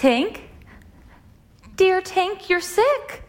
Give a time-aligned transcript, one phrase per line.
[0.00, 0.40] Tink?
[1.76, 3.22] Dear Tink, you're sick.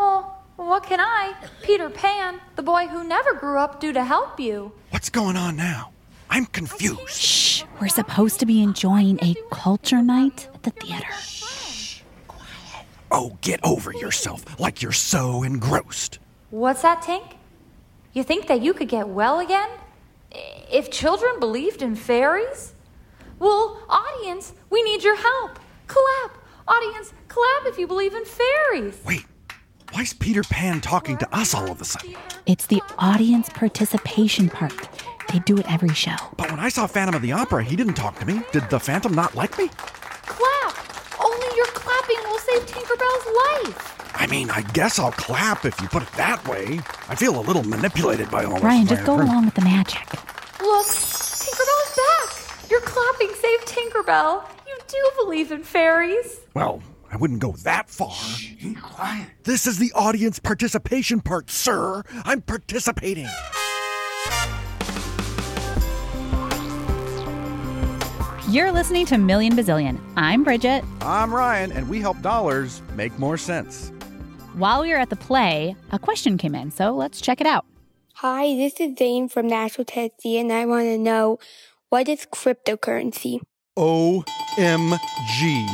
[0.00, 4.40] Oh, what can I, Peter Pan, the boy who never grew up, do to help
[4.40, 4.72] you?
[4.88, 5.92] What's going on now?
[6.30, 7.10] I'm confused.
[7.10, 11.12] Shh, we're supposed to be enjoying a culture night at the theater.
[11.20, 12.00] Shh.
[12.28, 12.86] Quiet.
[13.10, 16.18] Oh, get over yourself like you're so engrossed.
[16.48, 17.34] What's that, Tink?
[18.14, 19.68] You think that you could get well again?
[20.32, 22.72] If children believed in fairies?
[23.38, 25.58] Well, audience, we need your help.
[25.86, 26.38] Clap.
[26.68, 29.00] Audience, clap if you believe in fairies.
[29.04, 29.24] Wait,
[29.92, 32.14] why's Peter Pan talking to us all of a sudden?
[32.46, 34.88] It's the audience participation part.
[35.32, 36.16] They do it every show.
[36.36, 38.42] But when I saw Phantom of the Opera, he didn't talk to me.
[38.52, 39.68] Did the Phantom not like me?
[39.68, 40.76] Clap.
[41.22, 43.26] Only your clapping will save Tinkerbell's
[43.64, 43.92] life.
[44.14, 46.80] I mean, I guess I'll clap if you put it that way.
[47.08, 48.62] I feel a little manipulated by all this.
[48.62, 50.06] Ryan, just go along with the magic.
[50.60, 52.70] Look, Tinkerbell is back.
[52.70, 54.48] Your clapping saved Tinkerbell.
[54.88, 56.40] Do you do believe in fairies.
[56.54, 58.12] Well, I wouldn't go that far.
[58.12, 59.28] Shh, be quiet.
[59.42, 62.02] This is the audience participation part, sir.
[62.24, 63.26] I'm participating.
[68.48, 69.98] You're listening to Million Bazillion.
[70.16, 70.84] I'm Bridget.
[71.00, 73.90] I'm Ryan, and we help dollars make more sense.
[74.54, 77.66] While we were at the play, a question came in, so let's check it out.
[78.14, 81.38] Hi, this is Zane from Nashville, Tennessee, and I want to know
[81.88, 83.40] what is cryptocurrency?
[83.76, 85.66] OMG.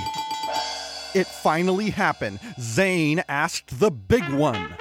[1.14, 2.40] It finally happened.
[2.58, 4.74] Zane asked the big one.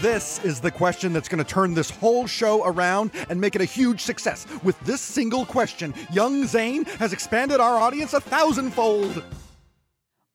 [0.00, 3.60] This is the question that's going to turn this whole show around and make it
[3.60, 4.46] a huge success.
[4.62, 9.22] With this single question, young Zane has expanded our audience a thousandfold.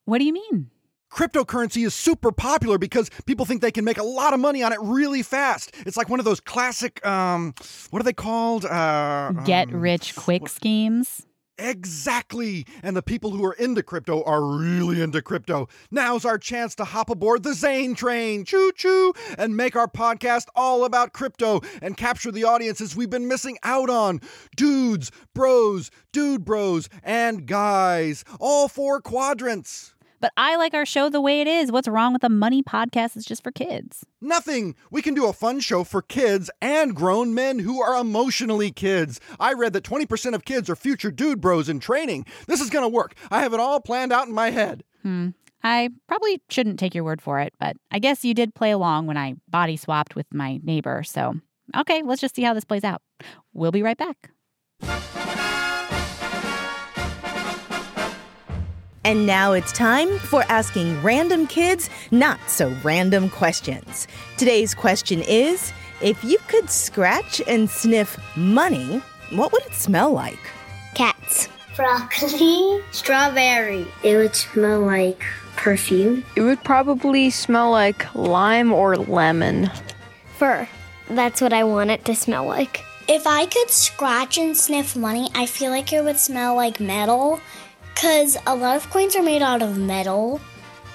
[0.05, 0.69] What do you mean?
[1.15, 4.73] Cryptocurrency is super popular because people think they can make a lot of money on
[4.73, 5.73] it really fast.
[5.85, 7.53] It's like one of those classic, um,
[7.89, 8.65] what are they called?
[8.65, 11.25] Uh, Get um, rich quick schemes?
[11.57, 12.65] Exactly.
[12.83, 15.69] And the people who are into crypto are really into crypto.
[15.89, 20.47] Now's our chance to hop aboard the Zane train, choo choo, and make our podcast
[20.53, 24.19] all about crypto and capture the audiences we've been missing out on.
[24.57, 28.25] Dudes, bros, dude bros, and guys.
[28.37, 29.94] All four quadrants.
[30.19, 31.71] But I like our show the way it is.
[31.71, 34.05] What's wrong with a money podcast that's just for kids?
[34.21, 34.75] Nothing.
[34.91, 39.19] We can do a fun show for kids and grown men who are emotionally kids.
[39.39, 42.25] I read that 20% of kids are future dude bros in training.
[42.47, 43.15] This is going to work.
[43.29, 44.83] I have it all planned out in my head.
[45.03, 45.29] Hmm.
[45.63, 49.07] I probably shouldn't take your word for it, but I guess you did play along
[49.07, 51.01] when I body swapped with my neighbor.
[51.03, 51.35] So,
[51.75, 53.01] okay, let's just see how this plays out.
[53.51, 54.29] We'll be right back.
[59.05, 64.07] And now it's time for asking random kids not so random questions.
[64.35, 65.71] Today's question is
[66.01, 70.39] if you could scratch and sniff money, what would it smell like?
[70.95, 71.47] Cats.
[71.75, 72.81] Broccoli.
[72.89, 73.85] Strawberry.
[74.03, 75.23] It would smell like
[75.55, 76.25] perfume.
[76.35, 79.69] It would probably smell like lime or lemon.
[80.37, 80.67] Fur.
[81.11, 82.83] That's what I want it to smell like.
[83.07, 87.39] If I could scratch and sniff money, I feel like it would smell like metal.
[87.95, 90.41] Because a lot of coins are made out of metal,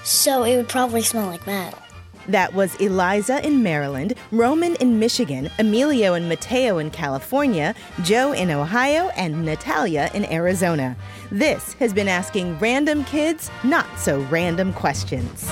[0.03, 1.79] so it would probably smell like metal.
[2.27, 7.73] That was Eliza in Maryland, Roman in Michigan, Emilio and Mateo in California,
[8.03, 10.95] Joe in Ohio, and Natalia in Arizona.
[11.31, 15.49] This has been asking random kids not so random questions.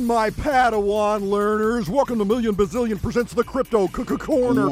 [0.00, 1.90] My Padawan learners.
[1.90, 4.70] Welcome to Million Bazillion Presents the Crypto Corner.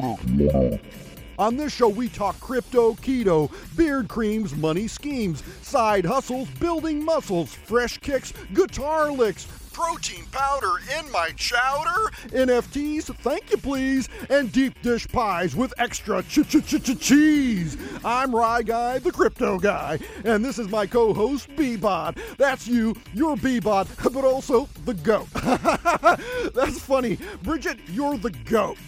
[1.39, 7.55] On this show, we talk crypto, keto, beard creams, money schemes, side hustles, building muscles,
[7.55, 14.81] fresh kicks, guitar licks, protein powder in my chowder, NFTs, thank you please, and deep
[14.83, 17.77] dish pies with extra ch ch ch ch cheese.
[18.05, 22.19] I'm Rye Guy, the crypto guy, and this is my co-host Bebot.
[22.37, 25.29] That's you, you're Bebot, but also the goat.
[26.55, 27.79] That's funny, Bridget.
[27.89, 28.79] You're the goat.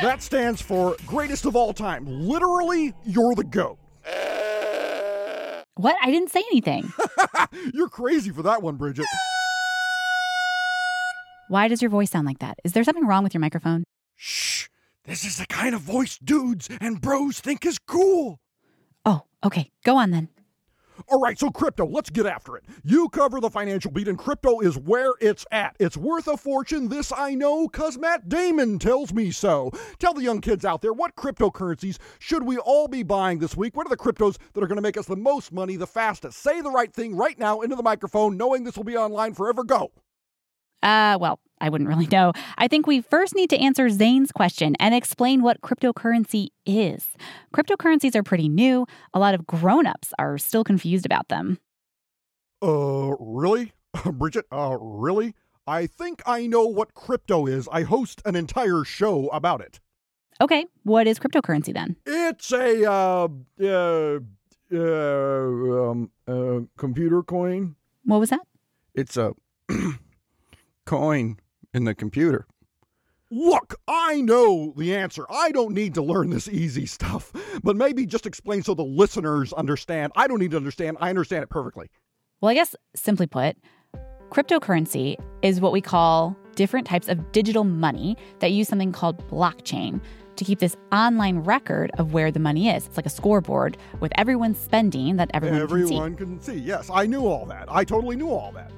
[0.00, 2.06] That stands for greatest of all time.
[2.06, 3.78] Literally, you're the goat.
[5.78, 5.94] What?
[6.02, 6.92] I didn't say anything.
[7.72, 9.06] You're crazy for that one, Bridget.
[11.48, 12.58] Why does your voice sound like that?
[12.62, 13.84] Is there something wrong with your microphone?
[14.16, 14.68] Shh.
[15.04, 18.38] This is the kind of voice dudes and bros think is cool.
[19.06, 19.70] Oh, okay.
[19.82, 20.28] Go on then.
[21.10, 22.64] All right, so crypto, let's get after it.
[22.82, 25.76] You cover the financial beat, and crypto is where it's at.
[25.78, 29.70] It's worth a fortune, this I know, because Matt Damon tells me so.
[30.00, 33.76] Tell the young kids out there what cryptocurrencies should we all be buying this week?
[33.76, 36.38] What are the cryptos that are going to make us the most money the fastest?
[36.38, 39.62] Say the right thing right now into the microphone, knowing this will be online forever.
[39.62, 39.92] Go.
[40.82, 42.32] Uh, well, I wouldn't really know.
[42.56, 47.08] I think we first need to answer Zane's question and explain what cryptocurrency is.
[47.54, 48.86] Cryptocurrencies are pretty new.
[49.12, 51.58] A lot of grown-ups are still confused about them.
[52.62, 53.72] Uh, really?
[54.04, 55.34] Bridget, uh, really?
[55.66, 57.68] I think I know what crypto is.
[57.70, 59.80] I host an entire show about it.
[60.40, 61.96] Okay, what is cryptocurrency then?
[62.06, 63.28] It's a, uh,
[63.60, 64.18] uh,
[64.72, 67.74] uh, um, uh, computer coin.
[68.04, 68.46] What was that?
[68.94, 69.34] It's a
[70.88, 71.36] coin
[71.74, 72.46] in the computer.
[73.30, 75.26] Look, I know the answer.
[75.28, 77.30] I don't need to learn this easy stuff,
[77.62, 80.12] but maybe just explain so the listeners understand.
[80.16, 80.96] I don't need to understand.
[80.98, 81.90] I understand it perfectly.
[82.40, 83.56] Well, I guess simply put,
[84.30, 90.00] cryptocurrency is what we call different types of digital money that use something called blockchain
[90.36, 92.86] to keep this online record of where the money is.
[92.86, 96.54] It's like a scoreboard with everyone's spending that everyone, Everyone can see.
[96.54, 96.66] can see.
[96.66, 97.66] Yes, I knew all that.
[97.68, 98.72] I totally knew all that.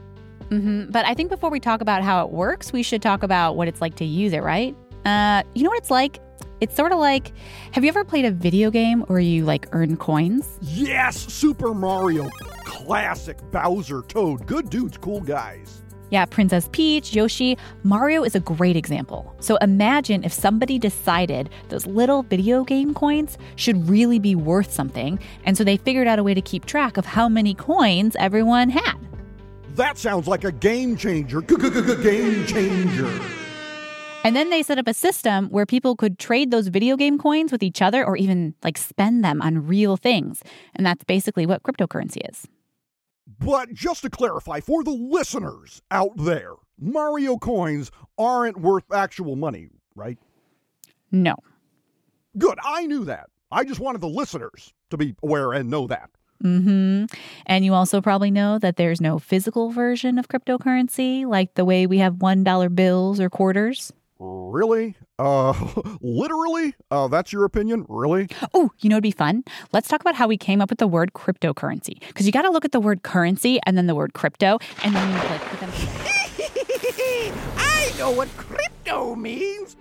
[0.50, 3.56] Hmm But I think before we talk about how it works, we should talk about
[3.56, 4.76] what it's like to use it, right?
[5.06, 6.20] Uh, you know what it's like?
[6.60, 7.32] It's sort of like
[7.72, 10.58] have you ever played a video game where you like earn coins?
[10.60, 12.28] Yes, Super Mario.
[12.64, 14.46] Classic Bowser Toad.
[14.46, 15.82] Good dudes, cool guys.
[16.10, 19.32] Yeah, Princess Peach, Yoshi, Mario is a great example.
[19.38, 25.20] So imagine if somebody decided those little video game coins should really be worth something,
[25.44, 28.70] and so they figured out a way to keep track of how many coins everyone
[28.70, 28.96] had.
[29.80, 31.40] That sounds like a game changer.
[31.40, 33.20] Game changer.
[34.24, 37.50] And then they set up a system where people could trade those video game coins
[37.50, 40.42] with each other or even like spend them on real things.
[40.74, 42.46] And that's basically what cryptocurrency is.
[43.38, 49.70] But just to clarify for the listeners out there, Mario coins aren't worth actual money,
[49.94, 50.18] right?
[51.10, 51.36] No.
[52.36, 53.30] Good, I knew that.
[53.50, 56.10] I just wanted the listeners to be aware and know that.
[56.40, 57.04] Hmm
[57.46, 61.86] And you also probably know that there's no physical version of cryptocurrency, like the way
[61.86, 63.92] we have $1 bills or quarters.
[64.18, 64.96] Really?
[65.18, 65.54] Uh,
[66.02, 66.74] literally?
[66.90, 67.86] Uh, that's your opinion?
[67.88, 68.28] Really?
[68.52, 69.44] Oh, you know it'd be fun?
[69.72, 72.00] Let's talk about how we came up with the word cryptocurrency.
[72.06, 74.94] Because you got to look at the word currency and then the word crypto, and
[74.94, 76.04] then you click put them together.
[77.56, 79.76] I know what crypto means.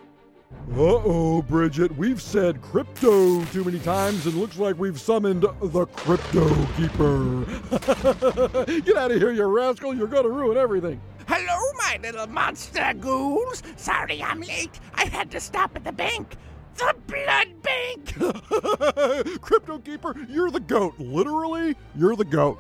[0.72, 5.86] Uh oh, Bridget, we've said crypto too many times and looks like we've summoned the
[5.88, 7.44] Crypto Keeper.
[8.82, 9.96] Get out of here, you rascal.
[9.96, 11.02] You're going to ruin everything.
[11.28, 13.64] Hello, my little monster ghouls.
[13.78, 14.80] Sorry I'm late.
[14.94, 16.36] I had to stop at the bank.
[16.76, 19.42] The blood bank.
[19.42, 20.94] Crypto Keeper, you're the goat.
[21.00, 22.60] Literally, you're the goat.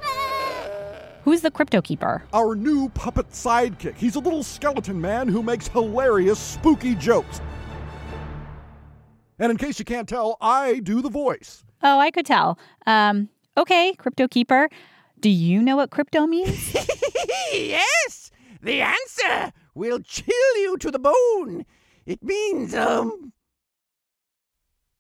[1.23, 2.23] Who's the crypto keeper?
[2.33, 3.95] Our new puppet sidekick.
[3.97, 7.39] He's a little skeleton man who makes hilarious, spooky jokes.
[9.39, 11.63] And in case you can't tell, I do the voice.
[11.81, 12.59] Oh, I could tell.
[12.86, 14.69] Um, okay, crypto keeper.
[15.19, 16.74] Do you know what crypto means?
[17.53, 18.31] yes,
[18.62, 21.65] the answer will chill you to the bone.
[22.06, 23.31] It means, um,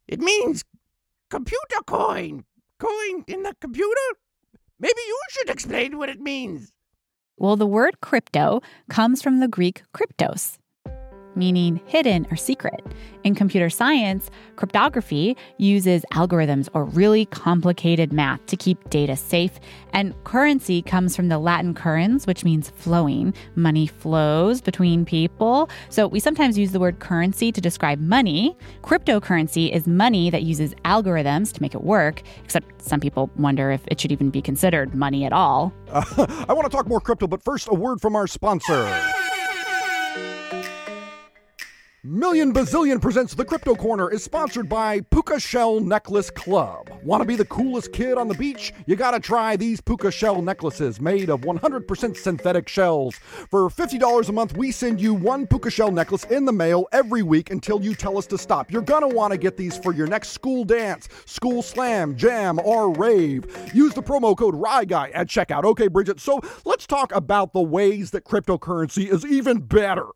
[0.07, 0.63] it means
[1.29, 2.45] computer coin.
[2.79, 4.07] Coin in the computer?
[4.79, 6.71] Maybe you should explain what it means.
[7.37, 10.57] well, the word crypto comes from the Greek kryptos,
[11.35, 12.83] meaning hidden or secret.
[13.23, 19.59] In computer science, cryptography uses algorithms or really complicated math to keep data safe.
[19.93, 23.33] And currency comes from the Latin currens, which means flowing.
[23.55, 25.69] Money flows between people.
[25.89, 28.57] So we sometimes use the word currency to describe money.
[28.83, 33.81] Cryptocurrency is money that uses algorithms to make it work, except some people wonder if
[33.87, 35.73] it should even be considered money at all.
[35.89, 36.03] Uh,
[36.47, 38.85] I want to talk more crypto, but first, a word from our sponsor.
[42.09, 46.89] Million Bazillion presents The Crypto Corner is sponsored by Puka Shell Necklace Club.
[47.03, 48.73] Want to be the coolest kid on the beach?
[48.87, 53.13] You gotta try these Puka Shell necklaces made of 100% synthetic shells.
[53.51, 57.21] For $50 a month, we send you one Puka Shell necklace in the mail every
[57.21, 58.71] week until you tell us to stop.
[58.71, 62.91] You're gonna want to get these for your next school dance, school slam, jam, or
[62.91, 63.45] rave.
[63.71, 65.63] Use the promo code RYGUY at checkout.
[65.63, 70.07] Okay, Bridget, so let's talk about the ways that cryptocurrency is even better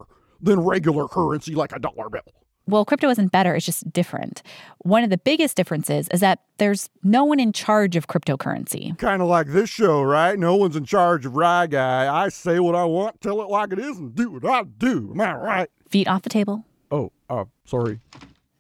[0.44, 2.22] than regular currency like a dollar bill.
[2.66, 4.42] Well, crypto isn't better, it's just different.
[4.80, 8.98] One of the biggest differences is that there's no one in charge of cryptocurrency.
[8.98, 10.40] Kind of like this show, right?
[10.40, 12.14] No one's in charge of Rye Guy.
[12.24, 15.12] I say what I want, tell it like it is, and do what I do.
[15.14, 15.70] Am I right?
[15.90, 16.66] Feet off the table.
[16.90, 18.00] Oh, uh, sorry.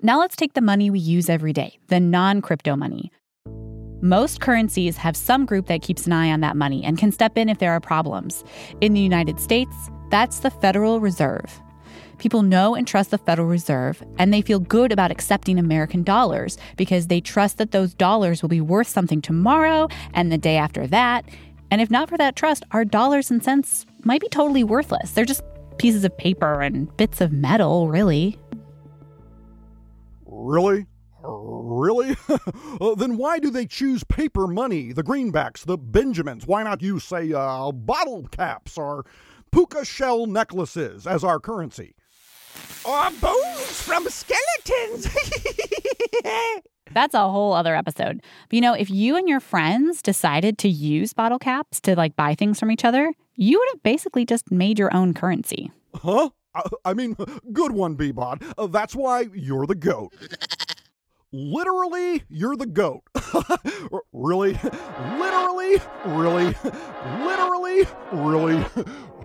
[0.02, 3.10] Now let's take the money we use every day, the non crypto money.
[4.02, 7.38] Most currencies have some group that keeps an eye on that money and can step
[7.38, 8.44] in if there are problems.
[8.82, 9.74] In the United States,
[10.10, 11.62] that's the Federal Reserve.
[12.18, 16.58] People know and trust the Federal Reserve, and they feel good about accepting American dollars
[16.78, 20.88] because they trust that those dollars will be worth something tomorrow and the day after
[20.88, 21.26] that.
[21.72, 25.12] And if not for that trust, our dollars and cents might be totally worthless.
[25.12, 25.44] They're just
[25.78, 28.38] pieces of paper and bits of metal, really.
[30.26, 30.86] Really?
[31.26, 32.16] Really?
[32.82, 36.46] uh, then why do they choose paper money, the greenbacks, the Benjamins?
[36.46, 39.06] Why not use, say, uh, bottle caps or
[39.52, 41.96] puka shell necklaces as our currency?
[42.86, 45.08] Or bones from skeletons.
[46.94, 48.22] That's a whole other episode.
[48.50, 52.16] But you know, if you and your friends decided to use bottle caps to like
[52.16, 55.72] buy things from each other, you would have basically just made your own currency.
[55.96, 56.30] Huh?
[56.56, 57.16] I, I mean,
[57.52, 58.54] good one, Bebot.
[58.58, 60.14] Uh, that's why you're the goat.
[61.36, 63.02] Literally, you're the goat.
[64.14, 64.54] really?
[64.54, 65.82] Literally?
[66.06, 66.56] Really?
[67.26, 67.88] Literally?
[68.12, 68.64] Really?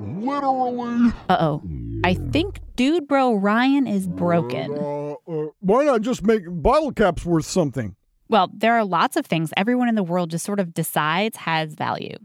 [0.00, 1.12] Literally?
[1.29, 1.62] Uh oh.
[2.05, 4.73] I think Dude Bro Ryan is broken.
[4.73, 7.95] Uh, uh, why not just make bottle caps worth something?
[8.31, 11.75] Well, there are lots of things everyone in the world just sort of decides has
[11.75, 12.17] value.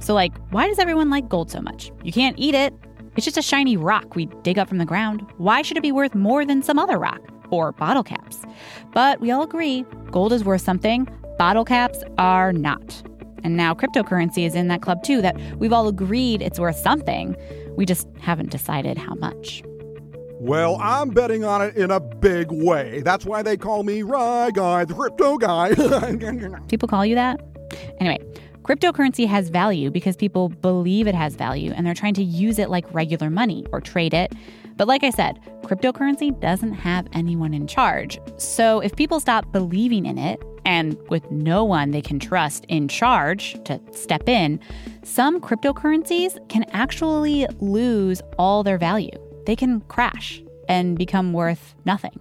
[0.00, 1.90] So, like, why does everyone like gold so much?
[2.04, 2.74] You can't eat it.
[3.16, 5.24] It's just a shiny rock we dig up from the ground.
[5.38, 7.20] Why should it be worth more than some other rock?
[7.50, 8.38] Or bottle caps?
[8.92, 13.02] But we all agree gold is worth something, bottle caps are not.
[13.42, 17.36] And now cryptocurrency is in that club too, that we've all agreed it's worth something.
[17.76, 19.62] We just haven't decided how much.
[20.42, 23.02] Well, I'm betting on it in a big way.
[23.02, 25.74] That's why they call me Rye Guy, the crypto guy.
[26.68, 27.40] People call you that?
[27.98, 28.18] Anyway,
[28.62, 32.70] cryptocurrency has value because people believe it has value and they're trying to use it
[32.70, 34.32] like regular money or trade it.
[34.80, 38.18] But like I said, cryptocurrency doesn't have anyone in charge.
[38.38, 42.88] So if people stop believing in it, and with no one they can trust in
[42.88, 44.58] charge to step in,
[45.02, 49.10] some cryptocurrencies can actually lose all their value.
[49.44, 52.18] They can crash and become worth nothing.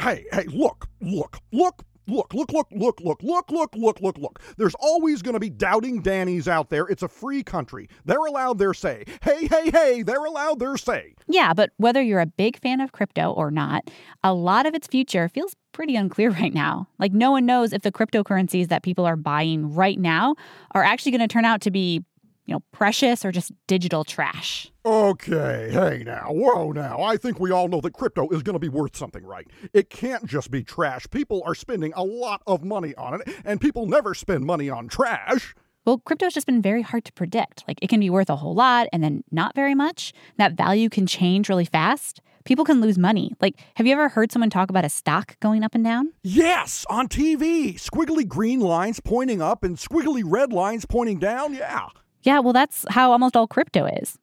[0.00, 4.40] Hey, hey, look, look, look, look, look, look, look, look, look, look, look, look, look.
[4.56, 6.86] There's always going to be doubting Dannies out there.
[6.86, 7.88] It's a free country.
[8.04, 9.04] They're allowed their say.
[9.22, 11.14] Hey, hey, hey, they're allowed their say.
[11.28, 13.90] Yeah, but whether you're a big fan of crypto or not,
[14.22, 16.88] a lot of its future feels pretty unclear right now.
[16.98, 20.36] Like, no one knows if the cryptocurrencies that people are buying right now
[20.72, 22.04] are actually going to turn out to be
[22.46, 24.70] you know, precious or just digital trash.
[24.84, 27.02] Oh, Okay, hey now, whoa now.
[27.02, 29.46] I think we all know that crypto is going to be worth something, right?
[29.74, 31.06] It can't just be trash.
[31.10, 34.88] People are spending a lot of money on it, and people never spend money on
[34.88, 35.54] trash.
[35.84, 37.64] Well, crypto's just been very hard to predict.
[37.68, 40.14] Like, it can be worth a whole lot and then not very much.
[40.38, 42.22] That value can change really fast.
[42.46, 43.34] People can lose money.
[43.42, 46.14] Like, have you ever heard someone talk about a stock going up and down?
[46.22, 47.74] Yes, on TV.
[47.74, 51.52] Squiggly green lines pointing up and squiggly red lines pointing down.
[51.52, 51.88] Yeah.
[52.22, 54.18] Yeah, well, that's how almost all crypto is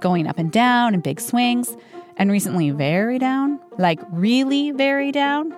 [0.00, 1.76] going up and down in big swings,
[2.16, 5.54] and recently very down, like really very down.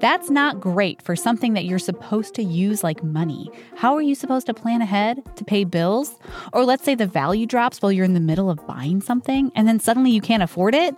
[0.00, 3.50] That's not great for something that you're supposed to use like money.
[3.76, 6.18] How are you supposed to plan ahead to pay bills?
[6.52, 9.68] Or let's say the value drops while you're in the middle of buying something and
[9.68, 10.96] then suddenly you can't afford it?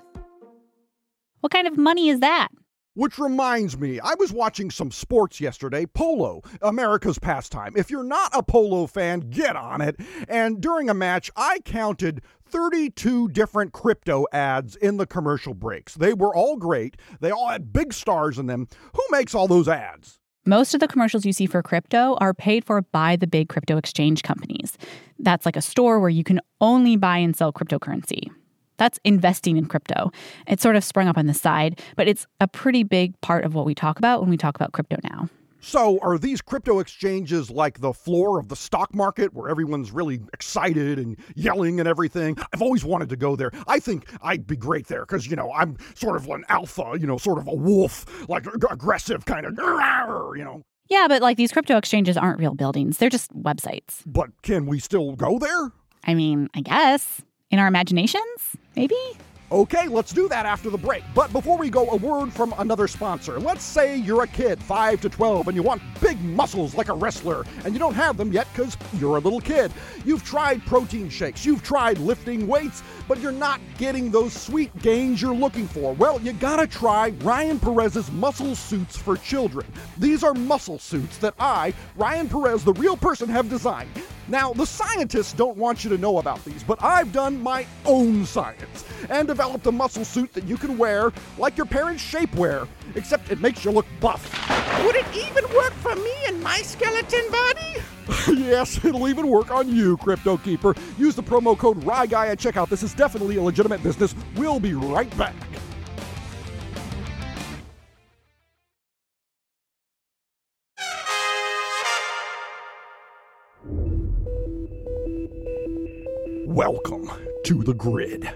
[1.40, 2.49] What kind of money is that?
[2.94, 7.72] Which reminds me, I was watching some sports yesterday, polo, America's pastime.
[7.76, 9.96] If you're not a polo fan, get on it.
[10.28, 15.94] And during a match, I counted 32 different crypto ads in the commercial breaks.
[15.94, 18.68] They were all great, they all had big stars in them.
[18.94, 20.20] Who makes all those ads?
[20.46, 23.76] Most of the commercials you see for crypto are paid for by the big crypto
[23.76, 24.78] exchange companies.
[25.18, 28.30] That's like a store where you can only buy and sell cryptocurrency.
[28.76, 30.11] That's investing in crypto.
[30.47, 33.54] It sort of sprung up on the side, but it's a pretty big part of
[33.54, 35.28] what we talk about when we talk about crypto now.
[35.61, 40.21] So, are these crypto exchanges like the floor of the stock market where everyone's really
[40.35, 42.37] excited and yelling and everything?
[42.52, 43.50] I've always wanted to go there.
[43.66, 47.07] I think I'd be great there because, you know, I'm sort of an alpha, you
[47.07, 49.54] know, sort of a wolf, like aggressive kind of,
[50.37, 50.61] you know.
[50.90, 54.02] Yeah, but like these crypto exchanges aren't real buildings, they're just websites.
[54.04, 55.73] But can we still go there?
[56.07, 57.23] I mean, I guess.
[57.54, 58.96] In our imaginations, maybe?
[59.54, 61.04] Okay, let's do that after the break.
[61.14, 63.38] But before we go, a word from another sponsor.
[63.38, 66.92] Let's say you're a kid, 5 to 12, and you want big muscles like a
[66.92, 69.70] wrestler, and you don't have them yet because you're a little kid.
[70.04, 75.23] You've tried protein shakes, you've tried lifting weights, but you're not getting those sweet gains
[75.23, 75.92] you're looking for.
[75.92, 79.68] Well, you gotta try Ryan Perez's muscle suits for children.
[79.99, 83.90] These are muscle suits that I, Ryan Perez, the real person, have designed.
[84.26, 88.25] Now, the scientists don't want you to know about these, but I've done my own
[88.25, 92.66] science and developed a muscle suit that you can wear like your parents' shapewear.
[92.94, 94.22] except it makes you look buff.
[94.86, 97.82] Would it even work for me and my skeleton body?
[98.40, 100.74] yes, it'll even work on you, Crypto Keeper.
[100.96, 102.70] Use the promo code RYGUY at checkout.
[102.70, 104.14] This is definitely a legitimate business.
[104.34, 105.34] We'll be right back.
[116.46, 117.10] Welcome
[117.44, 118.30] to the grid,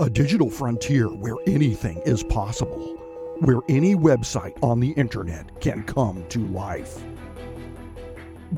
[0.00, 2.96] a digital frontier where anything is possible,
[3.40, 7.02] where any website on the internet can come to life.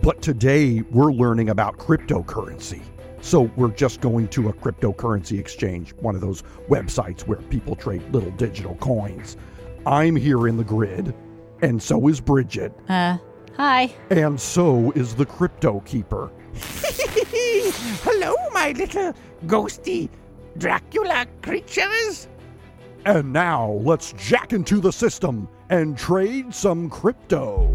[0.03, 2.83] But today we're learning about cryptocurrency.
[3.21, 8.03] So we're just going to a cryptocurrency exchange, one of those websites where people trade
[8.13, 9.37] little digital coins.
[9.85, 11.15] I'm here in the grid,
[11.63, 13.19] and so is Bridget, Uh,
[13.57, 13.93] hi.
[14.11, 16.31] and so is the Crypto Keeper.
[18.03, 19.13] Hello, my little
[19.47, 20.09] ghosty
[20.59, 22.29] Dracula creatures.
[23.05, 27.71] And now let's jack into the system and trade some crypto.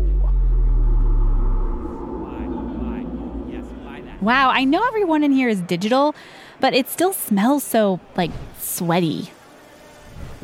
[4.21, 6.13] Wow, I know everyone in here is digital,
[6.59, 9.31] but it still smells so, like, sweaty.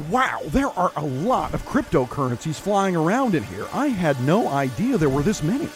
[0.10, 3.68] Wow, there are a lot of cryptocurrencies flying around in here.
[3.74, 5.70] I had no idea there were this many.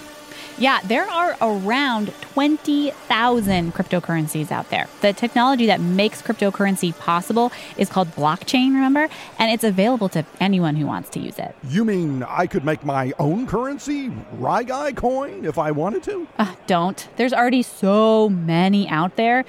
[0.62, 4.88] Yeah, there are around 20,000 cryptocurrencies out there.
[5.01, 9.10] The technology that makes cryptocurrency possible is called blockchain, remember?
[9.39, 11.56] And it's available to anyone who wants to use it.
[11.63, 16.27] You mean I could make my own currency, Ryguy coin, if I wanted to?
[16.38, 17.10] Uh, don't.
[17.15, 19.46] There's already so many out there.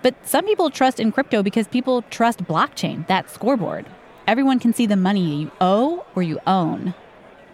[0.00, 3.84] But some people trust in crypto because people trust blockchain, that scoreboard.
[4.26, 6.94] Everyone can see the money you owe or you own.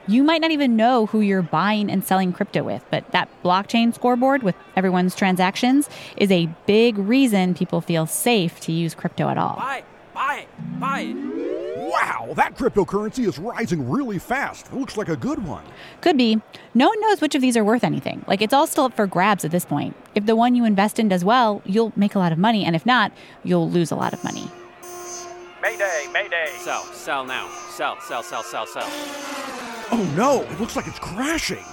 [0.06, 3.94] You might not even know who you're buying and selling crypto with, but that blockchain
[3.94, 9.38] scoreboard with everyone's transactions is a big reason people feel safe to use crypto at
[9.38, 9.56] all.
[9.56, 11.90] Buy it, buy it, buy it.
[11.90, 14.66] Wow, that cryptocurrency is rising really fast.
[14.68, 15.64] It looks like a good one.
[16.00, 16.40] Could be.
[16.72, 18.24] No one knows which of these are worth anything.
[18.28, 19.96] Like, it's all still up for grabs at this point.
[20.14, 22.76] If the one you invest in does well, you'll make a lot of money, and
[22.76, 24.48] if not, you'll lose a lot of money.
[25.60, 26.46] Mayday, mayday.
[26.60, 27.50] Sell, sell now.
[27.70, 29.59] Sell, sell, sell, sell, sell.
[29.92, 31.64] Oh no, it looks like it's crashing.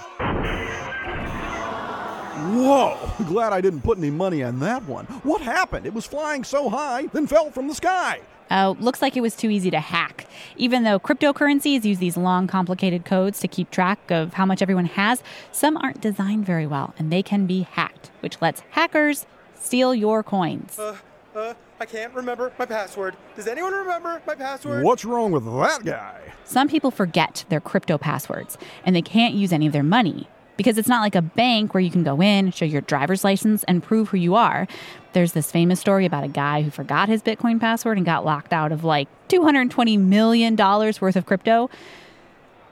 [2.55, 2.97] Whoa,
[3.27, 5.05] glad I didn't put any money on that one.
[5.23, 5.85] What happened?
[5.85, 8.21] It was flying so high, then fell from the sky.
[8.49, 10.25] Oh, looks like it was too easy to hack.
[10.55, 14.85] Even though cryptocurrencies use these long, complicated codes to keep track of how much everyone
[14.85, 19.25] has, some aren't designed very well and they can be hacked, which lets hackers
[19.59, 20.79] steal your coins.
[20.79, 20.95] Uh,
[21.35, 23.15] uh, I can't remember my password.
[23.35, 24.83] Does anyone remember my password?
[24.83, 26.21] What's wrong with that guy?
[26.43, 30.79] Some people forget their crypto passwords and they can't use any of their money because
[30.79, 33.83] it's not like a bank where you can go in, show your driver's license, and
[33.83, 34.67] prove who you are.
[35.13, 38.53] There's this famous story about a guy who forgot his Bitcoin password and got locked
[38.53, 41.69] out of like $220 million worth of crypto.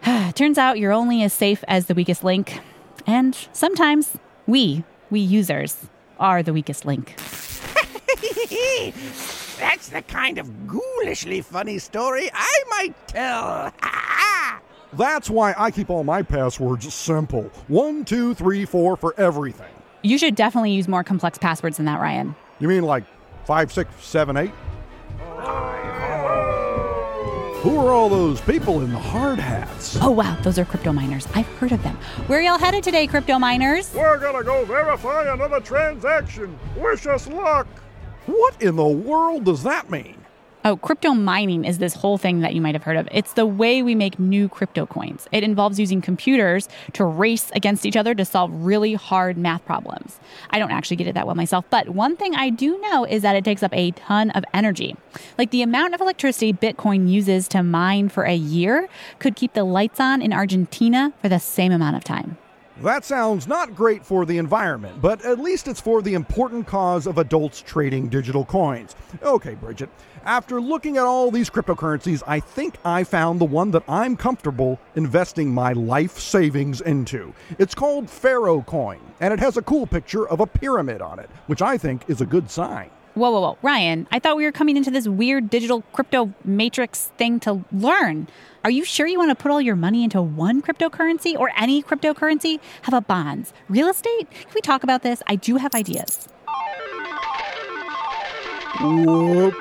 [0.33, 2.59] Turns out you're only as safe as the weakest link.
[3.05, 5.87] And sometimes we, we users,
[6.19, 7.19] are the weakest link.
[9.59, 13.73] That's the kind of ghoulishly funny story I might tell.
[14.93, 17.43] That's why I keep all my passwords simple.
[17.67, 19.71] One, two, three, four for everything.
[20.03, 22.35] You should definitely use more complex passwords than that, Ryan.
[22.59, 23.03] You mean like
[23.45, 24.51] five, six, seven, eight?
[27.65, 29.97] Who are all those people in the hard hats?
[29.99, 31.27] Oh, wow, those are crypto miners.
[31.33, 31.95] I've heard of them.
[32.27, 33.91] Where y'all headed today, crypto miners?
[33.95, 36.59] We're gonna go verify another transaction.
[36.77, 37.67] Wish us luck.
[38.25, 40.25] What in the world does that mean?
[40.67, 43.07] Oh, crypto mining is this whole thing that you might have heard of.
[43.11, 45.27] It's the way we make new crypto coins.
[45.31, 50.19] It involves using computers to race against each other to solve really hard math problems.
[50.49, 53.21] I don't actually get it that well myself, but one thing I do know is
[53.21, 54.95] that it takes up a ton of energy.
[55.37, 59.63] Like the amount of electricity Bitcoin uses to mine for a year could keep the
[59.63, 62.39] lights on in Argentina for the same amount of time.
[62.81, 67.07] That sounds not great for the environment, but at least it's for the important cause
[67.07, 68.97] of adults trading digital coins.
[69.23, 69.89] Okay, Bridget,
[70.25, 74.77] after looking at all these cryptocurrencies, I think I found the one that I'm comfortable
[74.95, 77.33] investing my life savings into.
[77.59, 81.29] It's called Pharaoh Coin, and it has a cool picture of a pyramid on it,
[81.47, 82.89] which I think is a good sign.
[83.13, 83.57] Whoa, whoa, whoa.
[83.61, 88.27] Ryan, I thought we were coming into this weird digital crypto matrix thing to learn.
[88.65, 91.83] Are you sure you want to put all your money into one cryptocurrency or any
[91.83, 92.59] cryptocurrency?
[92.81, 93.53] How about bonds?
[93.69, 94.27] Real estate?
[94.31, 95.21] Can we talk about this?
[95.27, 96.27] I do have ideas.
[98.81, 99.55] Whoops.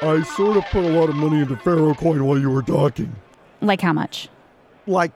[0.00, 3.16] I sort of put a lot of money into Pharaoh Coin while you were talking.
[3.62, 4.28] Like how much?
[4.86, 5.10] Like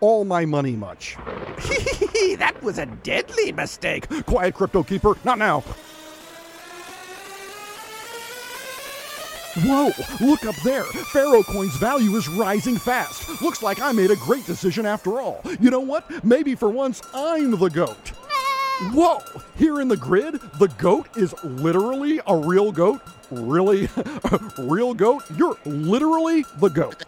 [0.00, 1.16] all my money much.
[2.36, 4.06] that was a deadly mistake.
[4.26, 5.16] Quiet, Crypto Keeper.
[5.24, 5.64] Not now.
[9.64, 9.90] Whoa,
[10.20, 10.84] look up there.
[10.84, 13.42] Pharaoh Coin's value is rising fast.
[13.42, 15.40] Looks like I made a great decision after all.
[15.58, 16.24] You know what?
[16.24, 18.12] Maybe for once I'm the goat.
[18.92, 19.18] Whoa!
[19.56, 23.00] Here in the grid, the goat is literally a real goat.
[23.30, 23.88] Really?
[24.58, 25.24] real goat?
[25.36, 27.04] You're literally the goat.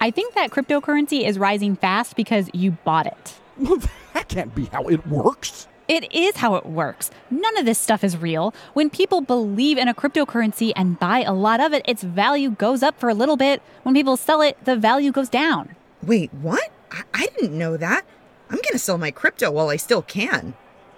[0.00, 3.34] I think that cryptocurrency is rising fast because you bought it.
[4.14, 5.68] that can't be how it works.
[5.88, 7.10] It is how it works.
[7.30, 8.54] None of this stuff is real.
[8.72, 12.82] When people believe in a cryptocurrency and buy a lot of it, its value goes
[12.82, 13.62] up for a little bit.
[13.82, 15.74] When people sell it, the value goes down.
[16.02, 16.70] Wait, what?
[16.90, 18.04] I, I didn't know that.
[18.48, 20.54] I'm going to sell my crypto while I still can.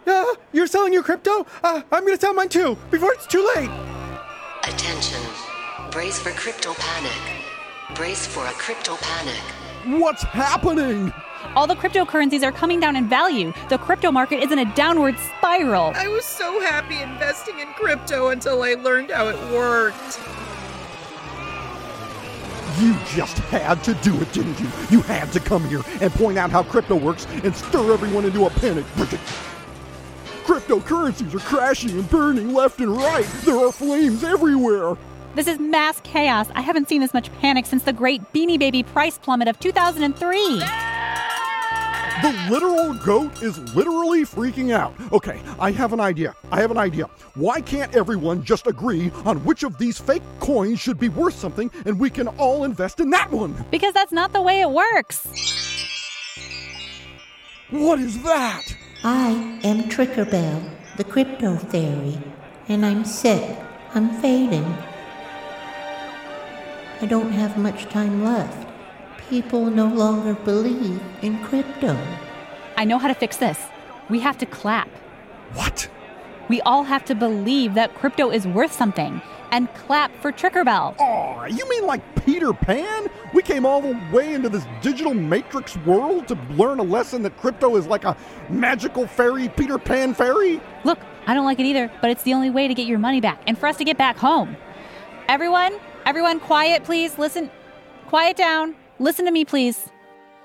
[0.06, 1.46] Uh, you're selling your crypto?
[1.62, 3.70] Uh, I'm going to sell mine too, before it's too late.
[4.64, 5.20] Attention.
[5.90, 7.96] Brace for crypto panic.
[7.96, 10.00] Brace for a crypto panic.
[10.00, 11.12] What's happening?
[11.56, 13.52] All the cryptocurrencies are coming down in value.
[13.68, 15.92] The crypto market is in a downward spiral.
[15.94, 20.18] I was so happy investing in crypto until I learned how it worked.
[22.80, 24.66] You just had to do it, didn't you?
[24.90, 28.46] You had to come here and point out how crypto works and stir everyone into
[28.46, 29.20] a panic, Bridget.
[30.44, 33.26] Cryptocurrencies are crashing and burning left and right.
[33.44, 34.96] There are flames everywhere.
[35.36, 36.48] This is mass chaos.
[36.54, 40.60] I haven't seen this much panic since the great Beanie Baby price plummet of 2003.
[42.24, 44.94] The literal goat is literally freaking out.
[45.12, 46.34] Okay, I have an idea.
[46.50, 47.04] I have an idea.
[47.34, 51.70] Why can't everyone just agree on which of these fake coins should be worth something
[51.84, 53.54] and we can all invest in that one?
[53.70, 55.26] Because that's not the way it works.
[57.68, 58.74] What is that?
[59.02, 62.18] I am Trickerbell, the crypto fairy,
[62.68, 63.54] and I'm sick.
[63.92, 64.64] I'm fading.
[67.02, 68.63] I don't have much time left.
[69.34, 71.98] People no longer believe in crypto.
[72.76, 73.58] I know how to fix this.
[74.08, 74.88] We have to clap.
[75.54, 75.90] What?
[76.48, 79.20] We all have to believe that crypto is worth something
[79.50, 80.96] and clap for Trickerbell.
[81.00, 83.08] Aw, you mean like Peter Pan?
[83.32, 87.36] We came all the way into this digital matrix world to learn a lesson that
[87.36, 88.16] crypto is like a
[88.48, 90.60] magical fairy Peter Pan fairy?
[90.84, 93.20] Look, I don't like it either, but it's the only way to get your money
[93.20, 94.56] back and for us to get back home.
[95.26, 95.74] Everyone,
[96.06, 97.18] everyone, quiet, please.
[97.18, 97.50] Listen.
[98.06, 98.76] Quiet down.
[99.04, 99.90] Listen to me, please.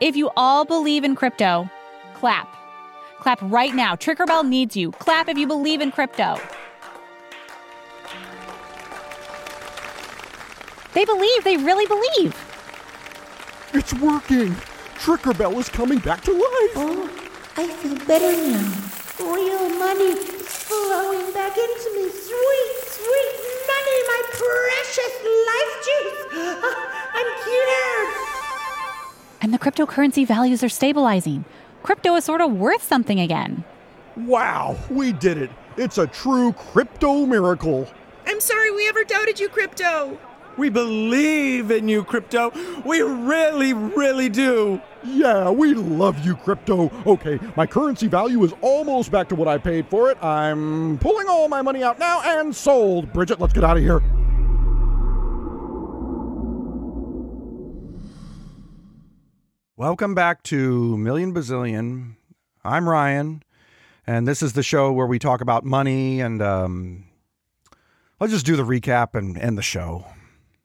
[0.01, 1.69] If you all believe in crypto,
[2.13, 2.53] clap.
[3.21, 3.95] Clap right now.
[3.95, 4.91] Trickerbell needs you.
[4.91, 6.37] Clap if you believe in crypto.
[10.93, 11.45] They believe.
[11.45, 12.35] They really believe.
[13.73, 14.51] It's working.
[14.99, 16.73] Trickerbell is coming back to life.
[16.75, 17.09] Oh,
[17.55, 18.75] I feel better now.
[19.21, 22.09] Real money is flowing back into me.
[22.11, 23.31] Sweet, sweet
[23.71, 25.15] money, my precious
[25.47, 26.19] life juice.
[27.13, 28.38] I'm cured.
[29.41, 31.45] And the cryptocurrency values are stabilizing.
[31.81, 33.63] Crypto is sort of worth something again.
[34.17, 35.49] Wow, we did it.
[35.77, 37.87] It's a true crypto miracle.
[38.27, 40.19] I'm sorry we ever doubted you, crypto.
[40.57, 42.51] We believe in you, crypto.
[42.85, 44.81] We really, really do.
[45.05, 46.91] Yeah, we love you, crypto.
[47.05, 50.21] Okay, my currency value is almost back to what I paid for it.
[50.21, 53.13] I'm pulling all my money out now and sold.
[53.13, 54.01] Bridget, let's get out of here.
[59.79, 62.17] Welcome back to Million Bazillion.
[62.65, 63.43] I'm Ryan,
[64.05, 67.05] and this is the show where we talk about money and um,
[68.19, 70.03] let's just do the recap and end the show.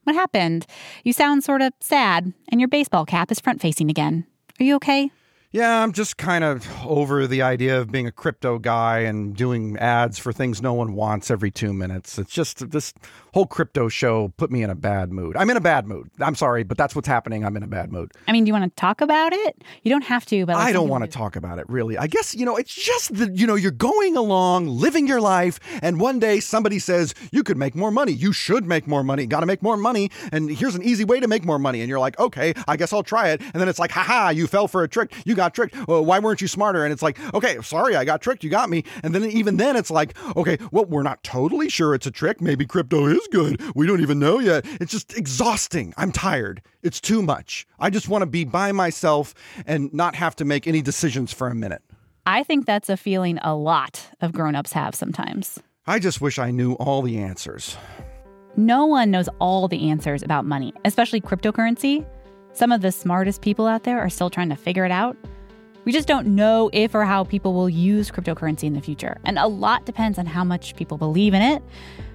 [0.03, 0.67] What happened?
[1.05, 4.27] You sound sort of sad, and your baseball cap is front facing again.
[4.59, 5.13] Are you okay?
[5.55, 9.79] Yeah, I'm just kind of over the idea of being a crypto guy and doing
[9.79, 12.19] ads for things no one wants every two minutes.
[12.19, 12.93] It's just this
[13.35, 15.37] whole crypto show put me in a bad mood.
[15.37, 16.11] I'm in a bad mood.
[16.19, 17.45] I'm sorry, but that's what's happening.
[17.45, 18.11] I'm in a bad mood.
[18.27, 19.63] I mean, do you want to talk about it?
[19.85, 21.97] You don't have to, but I don't want to talk about it really.
[21.97, 25.61] I guess, you know, it's just that, you know, you're going along, living your life,
[25.83, 28.11] and one day somebody says, you could make more money.
[28.11, 29.25] You should make more money.
[29.25, 30.11] Got to make more money.
[30.33, 31.81] And here's an easy way to make more money.
[31.81, 33.41] And you're like, okay, I guess I'll try it.
[33.41, 35.13] And then it's like, haha, you fell for a trick.
[35.25, 35.77] You got tricked.
[35.87, 36.85] Well, why weren't you smarter?
[36.85, 38.43] And it's like, okay, sorry, I got tricked.
[38.45, 38.85] You got me.
[39.03, 42.41] And then even then it's like, okay, well, we're not totally sure it's a trick.
[42.41, 43.61] Maybe crypto is good.
[43.75, 44.65] We don't even know yet.
[44.81, 45.93] It's just exhausting.
[45.97, 46.63] I'm tired.
[46.83, 47.67] It's too much.
[47.79, 49.35] I just want to be by myself
[49.67, 51.83] and not have to make any decisions for a minute.
[52.27, 55.61] I think that's a feeling a lot of grown-ups have sometimes.
[55.87, 57.77] I just wish I knew all the answers.
[58.57, 62.07] No one knows all the answers about money, especially cryptocurrency.
[62.53, 65.17] Some of the smartest people out there are still trying to figure it out.
[65.85, 69.19] We just don't know if or how people will use cryptocurrency in the future.
[69.25, 71.63] And a lot depends on how much people believe in it.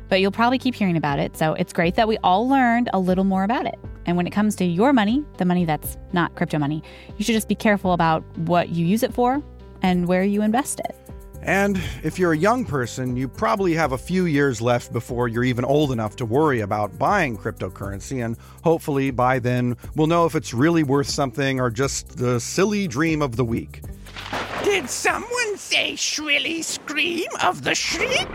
[0.08, 1.38] But you'll probably keep hearing about it.
[1.38, 3.78] So it's great that we all learned a little more about it.
[4.08, 6.82] And when it comes to your money, the money that's not crypto money,
[7.18, 9.44] you should just be careful about what you use it for
[9.84, 10.96] and where you invest it.
[11.42, 15.44] And if you're a young person, you probably have a few years left before you're
[15.44, 20.36] even old enough to worry about buying cryptocurrency, and hopefully by then we'll know if
[20.36, 23.82] it's really worth something or just the silly dream of the week.
[24.64, 28.28] Did someone say shrilly scream of the shriek?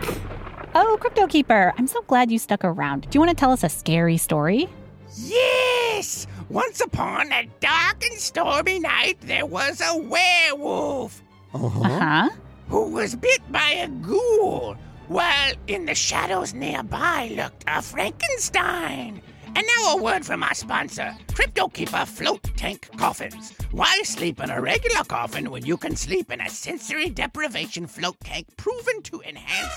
[0.73, 3.03] Oh, Crypto Keeper, I'm so glad you stuck around.
[3.03, 4.67] Do you want to tell us a scary story?
[5.15, 6.27] Yes!
[6.49, 11.21] Once upon a dark and stormy night, there was a werewolf.
[11.53, 11.79] Uh-huh.
[11.79, 12.29] Uh-huh.
[12.69, 14.75] Who was bit by a ghoul,
[15.07, 19.21] while in the shadows nearby lurked a Frankenstein.
[19.55, 23.53] And now a word from our sponsor, Crypto Keeper Float Tank Coffins.
[23.71, 28.19] Why sleep in a regular coffin when you can sleep in a sensory deprivation float
[28.21, 29.73] tank proven to enhance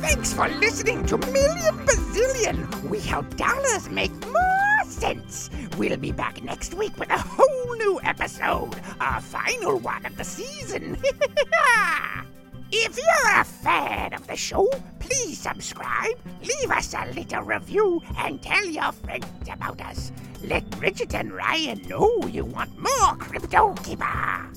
[0.00, 1.78] Thanks for listening to Million
[2.10, 2.82] Bazillion.
[2.90, 5.48] We help dollars make more sense.
[5.78, 10.24] We'll be back next week with a whole new episode, our final one of the
[10.24, 10.98] season.
[12.72, 14.68] if you're a fan of the show,
[14.98, 20.10] please subscribe, leave us a little review, and tell your friends about us.
[20.42, 24.50] Let Bridget and Ryan know you want more Crypto Keeper.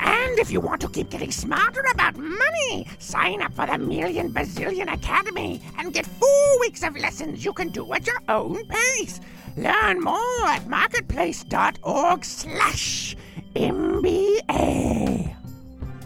[0.00, 4.32] And if you want to keep getting smarter about money, sign up for the Million
[4.32, 9.20] Bazillion Academy and get four weeks of lessons you can do at your own pace.
[9.56, 13.16] Learn more at marketplace.org slash
[13.54, 15.39] MBA.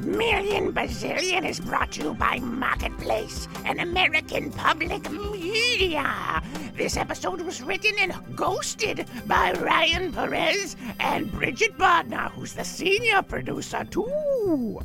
[0.04, 6.42] Million Bazillion is brought to you by Marketplace, an American public media.
[6.76, 13.22] This episode was written and ghosted by Ryan Perez and Bridget Bodnar, who's the senior
[13.22, 14.80] producer, too.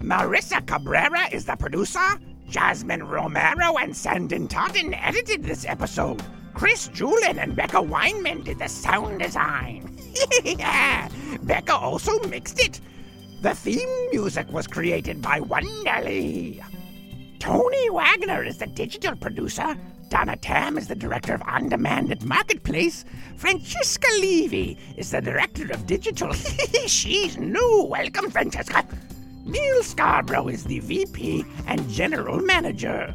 [0.00, 2.20] Marissa Cabrera is the producer.
[2.48, 6.22] Jasmine Romero and Sanden Totten edited this episode.
[6.54, 9.96] Chris Julin and Becca Weinman did the sound design.
[11.42, 12.80] Becca also mixed it.
[13.40, 16.60] The theme music was created by Wonderly.
[17.38, 19.76] Tony Wagner is the digital producer.
[20.08, 23.04] Donna Tam is the director of On Demand at Marketplace.
[23.36, 26.32] Francesca Levy is the director of digital.
[26.88, 27.86] She's new.
[27.88, 28.84] Welcome, Francesca.
[29.44, 33.14] Neal Scarbrough is the VP and general manager.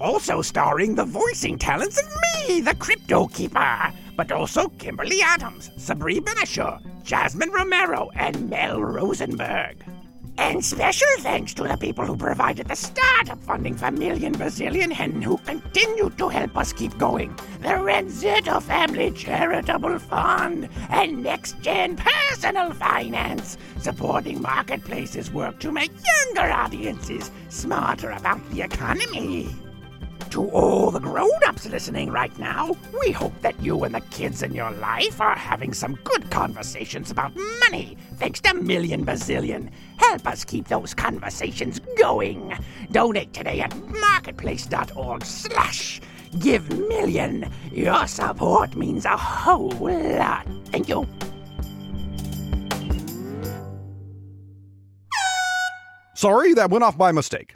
[0.00, 2.08] Also starring the voicing talents of
[2.48, 9.84] me, the Crypto Keeper, but also Kimberly Adams, Sabri Ben-Achour, Jasmine Romero, and Mel Rosenberg.
[10.36, 15.22] And special thanks to the people who provided the startup funding for Million Bazillion Hen
[15.22, 17.34] who continue to help us keep going.
[17.60, 25.92] The Renzetto Family Charitable Fund and Next Gen Personal Finance, supporting Marketplace's work to make
[26.04, 29.54] younger audiences smarter about the economy.
[30.34, 34.42] To all the grown ups listening right now, we hope that you and the kids
[34.42, 39.70] in your life are having some good conversations about money thanks to Million Bazillion.
[39.96, 42.52] Help us keep those conversations going.
[42.90, 46.00] Donate today at marketplace.org slash
[46.40, 47.48] give million.
[47.70, 50.48] Your support means a whole lot.
[50.64, 51.06] Thank you.
[56.16, 57.54] Sorry, that went off by mistake.